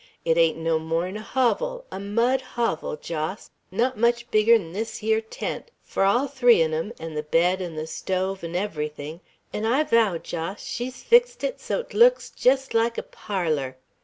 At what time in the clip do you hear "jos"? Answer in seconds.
2.97-3.51, 10.17-10.63